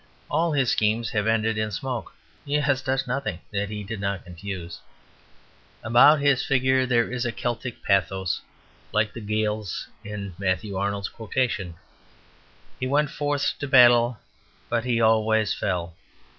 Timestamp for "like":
8.91-9.13